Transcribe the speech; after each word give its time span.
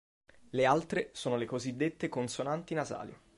Le 0.49 0.65
altre 0.65 1.11
sono 1.13 1.35
le 1.35 1.45
cosiddette 1.45 2.09
consonanti 2.09 2.73
nasali. 2.73 3.15